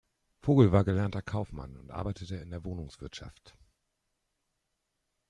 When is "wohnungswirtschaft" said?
2.63-3.55